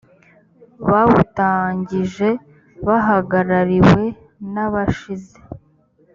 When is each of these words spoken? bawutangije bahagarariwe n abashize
bawutangije 0.89 2.29
bahagarariwe 2.87 4.01
n 4.53 4.55
abashize 4.65 5.37